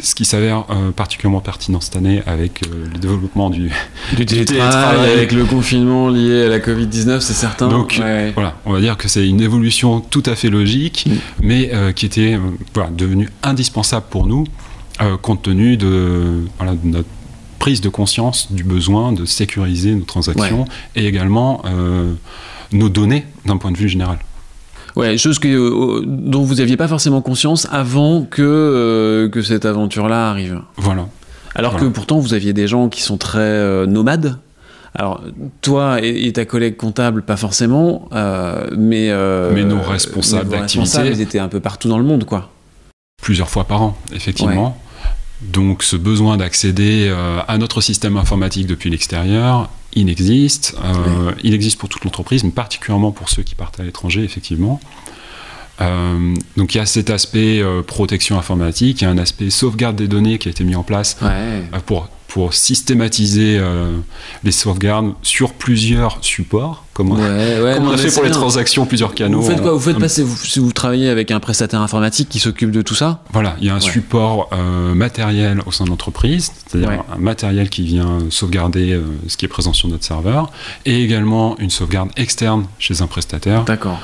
[0.00, 3.70] ce qui s'avère euh, particulièrement pertinent cette année avec euh, le développement du,
[4.16, 7.68] du, télétravail, avec le confinement lié à la Covid-19, c'est certain.
[7.68, 8.00] Donc
[8.34, 11.08] voilà, on va dire que c'est une évolution tout à fait logique,
[11.42, 12.38] mais euh, qui était
[12.74, 14.44] voilà, devenue indispensable pour nous,
[15.22, 17.08] compte tenu de, voilà, de, notre
[17.58, 20.64] prise de conscience du besoin de sécuriser nos transactions
[20.96, 21.62] et également
[22.72, 24.18] nos données d'un point de vue général.
[24.96, 29.64] Ouais, chose que, euh, dont vous n'aviez pas forcément conscience avant que, euh, que cette
[29.64, 30.60] aventure-là arrive.
[30.76, 31.06] Voilà.
[31.54, 34.38] Alors que pourtant, vous aviez des gens qui sont très euh, nomades.
[34.94, 35.22] Alors,
[35.60, 38.08] toi et, ta collègue comptable, pas forcément,
[38.76, 39.12] mais...
[39.52, 41.06] mais nos responsables d'activité...
[41.06, 42.50] Ils étaient un peu partout dans le monde, quoi.
[43.22, 44.78] Plusieurs fois par an, effectivement.
[45.40, 47.14] Donc ce besoin d'accéder
[47.46, 50.76] à notre système informatique depuis l'extérieur il existe.
[50.84, 54.80] Euh, il existe pour toute l'entreprise, mais particulièrement pour ceux qui partent à l'étranger, effectivement.
[55.80, 59.48] Euh, donc il y a cet aspect euh, protection informatique, il y a un aspect
[59.48, 61.16] sauvegarde des données qui a été mis en place
[61.86, 63.96] pour pour systématiser euh,
[64.44, 69.40] les sauvegardes sur plusieurs supports, comme, on a fait pour les transactions, plusieurs canaux.
[69.40, 72.70] Vous faites quoi Vous faites passer, si vous travaillez avec un prestataire informatique qui s'occupe
[72.70, 73.24] de tout ça?
[73.32, 77.70] Voilà, il y a un support euh, matériel au sein de l'entreprise, c'est-à-dire un matériel
[77.70, 80.52] qui vient sauvegarder euh, ce qui est présent sur notre serveur,
[80.86, 83.64] et également une sauvegarde externe chez un prestataire.
[83.64, 83.98] D'accord.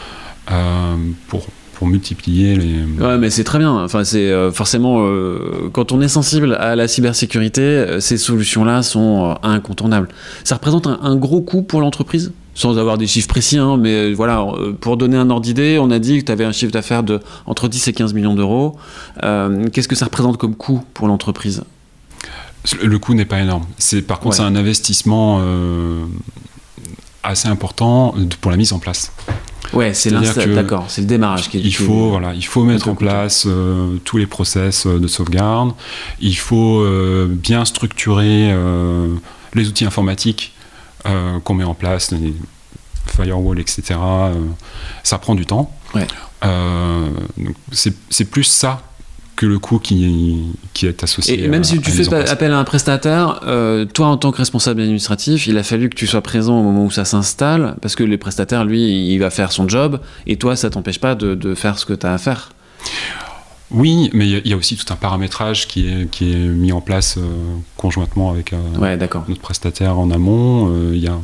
[1.28, 2.84] pour pour multiplier les.
[3.00, 3.72] Ouais, mais c'est très bien.
[3.72, 8.82] Enfin, c'est euh, forcément euh, quand on est sensible à la cybersécurité, euh, ces solutions-là
[8.82, 10.08] sont incontournables.
[10.44, 14.46] Ça représente un, gros coût pour l'entreprise, sans avoir des chiffres précis, hein, mais voilà,
[14.80, 17.20] pour donner un ordre d'idée, on a dit que tu avais un chiffre d'affaires de
[17.46, 18.76] entre 10 et 15 millions d'euros.
[19.72, 21.62] Qu'est-ce que ça représente comme coût pour l'entreprise?
[22.82, 23.64] Le coût n'est pas énorme.
[23.78, 25.40] C'est par contre c'est un investissement
[27.22, 29.12] assez important pour la mise en place.
[29.72, 32.94] Ouais, c'est d'accord, c'est le démarrage qui est il faut, voilà, il faut mettre en
[32.94, 35.72] place euh, tous les process euh, de sauvegarde.
[36.20, 38.54] Il faut euh, bien structurer
[39.54, 40.52] les outils informatiques
[41.44, 42.34] qu'on met en place, les
[43.06, 43.98] firewall, etc.
[45.02, 45.70] ça prend du temps.
[45.94, 46.06] Ouais.
[47.72, 48.82] c'est plus ça
[49.36, 50.38] que le coût qui,
[50.72, 51.44] qui est associé.
[51.44, 54.80] Et même si tu fais appel à un prestataire, euh, toi en tant que responsable
[54.80, 58.04] administratif, il a fallu que tu sois présent au moment où ça s'installe, parce que
[58.04, 61.54] le prestataire, lui, il va faire son job, et toi, ça t'empêche pas de, de,
[61.54, 62.50] faire ce que tu as à faire.
[63.70, 66.80] Oui, mais il y, a aussi tout un paramétrage qui est, qui est mis en
[66.80, 67.22] place euh,
[67.76, 70.72] conjointement avec euh, notre prestataire en amont.
[70.92, 71.18] Il y a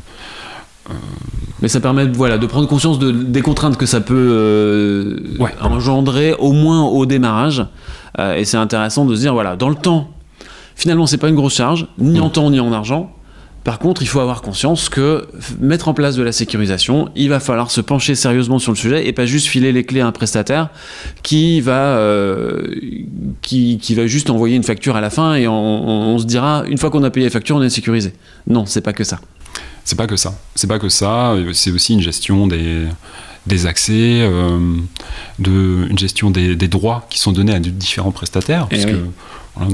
[1.63, 5.19] mais ça permet voilà, de prendre conscience de, des contraintes que ça peut euh,
[5.61, 7.67] engendrer, au moins au démarrage.
[8.19, 10.11] Euh, et c'est intéressant de se dire, voilà, dans le temps,
[10.75, 13.15] finalement, c'est pas une grosse charge, ni en temps ni en argent.
[13.63, 15.29] Par contre, il faut avoir conscience que
[15.61, 19.07] mettre en place de la sécurisation, il va falloir se pencher sérieusement sur le sujet
[19.07, 20.71] et pas juste filer les clés à un prestataire
[21.23, 22.75] qui va, euh,
[23.43, 26.65] qui, qui, va juste envoyer une facture à la fin et on, on se dira,
[26.69, 28.15] une fois qu'on a payé la facture, on est sécurisé.
[28.47, 29.21] Non, c'est pas que ça.
[29.85, 30.39] C'est pas que ça.
[30.55, 31.35] C'est pas que ça.
[31.53, 32.87] C'est aussi une gestion des,
[33.47, 34.59] des accès, euh,
[35.39, 38.67] de, une gestion des, droits qui sont donnés à différents prestataires.
[38.71, 39.05] Eh parce que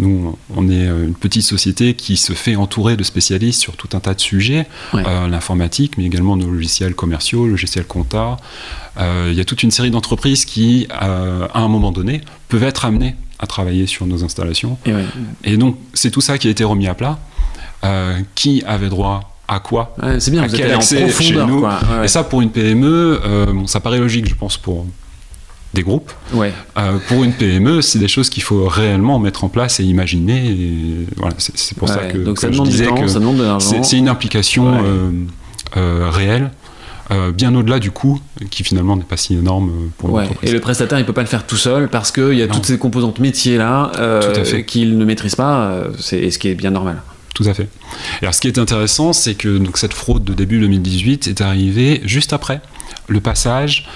[0.00, 4.00] nous, on est une petite société qui se fait entourer de spécialistes sur tout un
[4.00, 8.36] tas de sujets, euh, l'informatique, mais également nos logiciels commerciaux, logiciels compta.
[8.98, 12.84] Euh, il y a toute une série d'entreprises qui, à un moment donné, peuvent être
[12.84, 14.78] amenées à travailler sur nos installations.
[14.86, 17.18] Et, Et donc, c'est tout ça qui a été remis à plat.
[18.34, 21.64] qui avait droit à quoi C'est bien, à vous quel accès chez nous.
[22.02, 24.86] Et ça, pour une PME, euh, bon, ça paraît logique, je pense, pour
[25.74, 26.12] des groupes.
[26.34, 30.46] Euh, pour une PME, c'est des choses qu'il faut réellement mettre en place et imaginer.
[30.46, 33.06] Et voilà, c'est pour ça que, Donc ça je disais temps, que
[33.82, 34.74] c'est une implication
[35.76, 36.50] euh, réelle.
[37.34, 40.22] bien au-delà du coût, qui finalement n'est pas si énorme pour ouais.
[40.22, 40.50] l'entreprise.
[40.50, 42.54] Et le prestataire, il peut pas le faire tout seul parce qu'il y a Non.
[42.54, 43.92] toutes ces composantes métiers là
[44.66, 47.00] qu'il ne maîtrise pas, c'est ce qui est bien normal.
[47.36, 47.68] Tout à fait.
[48.22, 52.00] Alors, ce qui est intéressant, c'est que donc, cette fraude de début 2018 est arrivée
[52.06, 52.62] juste après
[53.08, 53.86] le passage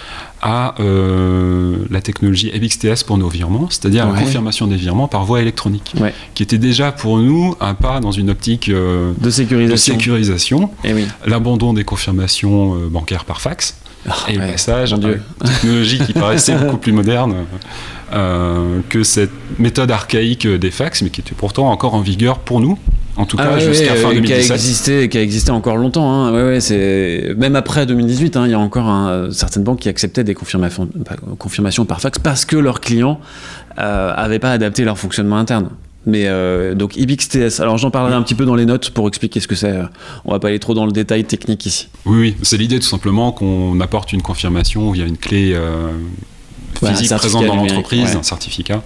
[0.43, 4.13] à euh, la technologie EBXTS pour nos virements, c'est-à-dire Ouais.
[4.13, 6.13] la confirmation des virements par voie électronique, Ouais.
[6.35, 9.25] qui était déjà pour nous un pas dans une optique euh, De
[9.71, 10.71] de sécurisation.
[10.85, 11.07] Eh oui.
[11.27, 13.75] l'abandon des confirmations euh, bancaires par fax,
[14.29, 17.37] et le passage à une technologie qui paraissait beaucoup plus moderne
[18.11, 22.79] que cette méthode archaïque des fax, mais qui était pourtant encore en vigueur pour nous,
[23.21, 24.51] en tout cas Ah ouais, jusqu'à ouais, fin euh, Qui a 2017.
[24.57, 26.11] existé, qui a existé encore longtemps.
[26.11, 26.33] Hein.
[26.33, 29.89] Ouais, ouais, c'est même après 2018, hein, il y a encore un- certaines banques qui
[29.89, 33.21] acceptaient des confirmations, pas- confirmations par fax parce que leurs clients
[33.77, 35.71] n'avaient pas adapté leur fonctionnement interne.
[36.07, 37.61] Mais euh, donc IBXTS.
[37.61, 39.75] Alors j'en parlerai un petit peu dans les notes pour expliquer ce que c'est.
[40.25, 41.89] On va pas aller trop dans le détail technique ici.
[42.07, 45.19] Oui, oui, c'est l'idée tout simplement qu'on apporte une confirmation où il y a une
[45.19, 45.89] clé euh,
[46.81, 48.17] Ouais, physique certificat présente dans l'entreprise, ouais.
[48.17, 48.83] un certificat.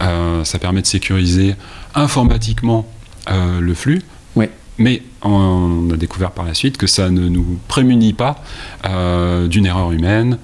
[0.00, 1.54] Euh, ça permet de sécuriser
[1.94, 2.86] informatiquement
[3.30, 4.02] euh, le flux.
[4.36, 4.50] Ouais.
[4.78, 8.36] Mais on a découvert par la suite que ça ne nous prémunit pas
[8.86, 10.38] euh, d'une erreur humaine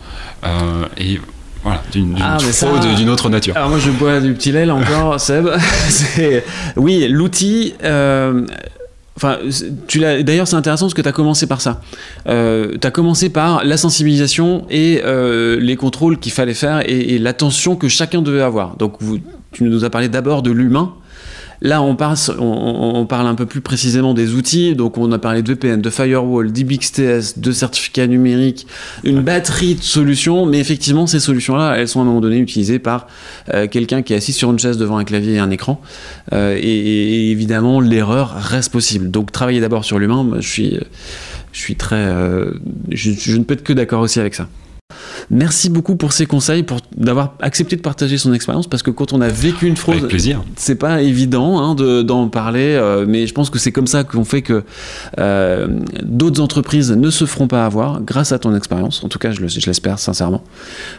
[0.44, 1.20] euh, et
[1.64, 3.56] voilà, d'une Ah, fraude d'une autre nature.
[3.56, 5.48] Alors moi je bois du petit lait là encore, Seb.
[6.76, 7.74] Oui, l'outil.
[7.84, 8.46] euh,
[9.16, 9.36] Enfin,
[9.86, 10.22] tu l'as.
[10.22, 11.82] D'ailleurs, c'est intéressant parce que tu as commencé par ça.
[12.26, 17.16] Euh, tu as commencé par la sensibilisation et euh, les contrôles qu'il fallait faire et,
[17.16, 18.76] et l'attention que chacun devait avoir.
[18.78, 19.18] Donc, vous,
[19.52, 20.94] tu nous as parlé d'abord de l'humain.
[21.62, 24.74] Là, on, passe, on, on- on parle un peu plus précisément des outils.
[24.74, 28.66] Donc, on a parlé de VPN, de firewall, d'IBXTS, de certificats numériques,
[29.04, 30.46] une batterie de solutions.
[30.46, 33.06] Mais effectivement, ces solutions-là, elles sont à un moment donné utilisées par
[33.52, 35.80] euh, quelqu'un qui est assis sur une chaise devant un clavier et un écran.
[36.32, 39.10] Euh, et, et évidemment, l'erreur reste possible.
[39.10, 40.78] Donc, travailler d'abord sur l'humain, je suis,
[41.52, 41.96] je suis très.
[41.96, 42.52] euh,
[42.90, 44.48] je, je ne peux être que d'accord aussi avec ça.
[45.32, 49.12] Merci beaucoup pour ces conseils, pour d'avoir accepté de partager son expérience, parce que quand
[49.12, 50.08] on a vécu une fraude,
[50.56, 54.02] c'est pas évident hein, de- d'en parler, euh, mais je pense que c'est comme ça
[54.02, 54.64] qu'on fait que
[55.20, 55.68] euh,
[56.02, 59.04] d'autres entreprises ne se feront pas avoir grâce à ton expérience.
[59.04, 60.42] En tout cas, je le- je l'espère sincèrement.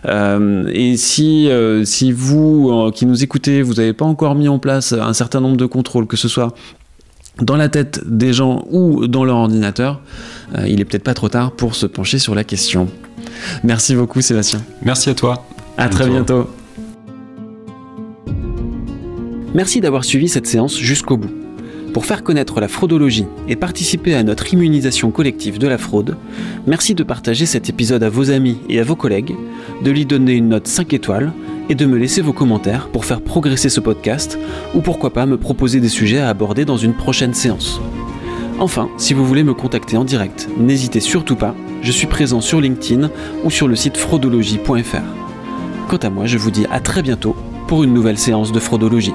[0.05, 1.49] Euh, et si,
[1.83, 5.57] si vous qui nous écoutez, vous n'avez pas encore mis en place un certain nombre
[5.57, 6.55] de contrôles, que ce soit
[7.41, 9.99] dans la tête des gens ou dans leur ordinateur,
[10.57, 12.87] euh, il est peut-être pas trop tard pour se pencher sur la question.
[13.63, 14.61] Merci beaucoup, Sébastien.
[14.83, 15.45] Merci à toi.
[15.77, 16.33] À très Bientôt.
[16.35, 16.49] bientôt.
[19.53, 21.29] Merci d'avoir suivi cette séance jusqu'au bout.
[21.93, 26.15] Pour faire connaître la fraudologie et participer à notre immunisation collective de la fraude,
[26.65, 29.35] merci de partager cet épisode à vos amis et à vos collègues,
[29.83, 31.33] de lui donner une note 5 étoiles
[31.67, 34.39] et de me laisser vos commentaires pour faire progresser ce podcast
[34.73, 37.81] ou pourquoi pas me proposer des sujets à aborder dans une prochaine séance.
[38.59, 42.61] Enfin, si vous voulez me contacter en direct, n'hésitez surtout pas, je suis présent sur
[42.61, 43.09] LinkedIn
[43.43, 44.97] ou sur le site fraudologie.fr.
[45.87, 47.35] Quant à moi, je vous dis à très bientôt
[47.67, 49.13] pour une nouvelle séance de fraudologie.